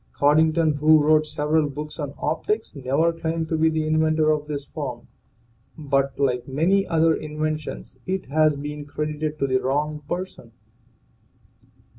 [0.13, 4.65] Coddington, who wrote several books on optics, never claimed to be the inventor of this
[4.65, 5.07] form,
[5.77, 10.53] but like many other inventions it has been credited to the wrong person.